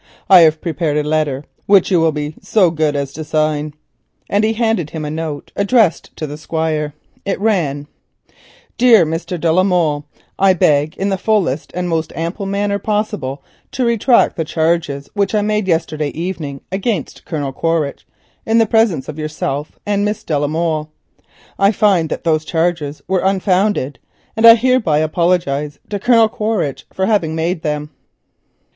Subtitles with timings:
[0.31, 3.75] I have prepared a letter which you will be so good as to sign,"
[4.31, 6.95] and he handed him a note addressed to the Squire.
[7.23, 7.85] It ran:
[8.79, 9.39] "Dear Mr.
[9.39, 10.07] de la Molle,—
[10.39, 13.43] "I beg in the fullest and most ample manner possible
[13.73, 18.07] to retract the charges which I made yesterday evening against Colonel Quaritch,
[18.43, 20.89] in the presence of yourself and Miss de la Molle.
[21.59, 23.99] I find that those charges were unfounded,
[24.35, 27.91] and I hereby apologise to Colonel Quaritch for having made them."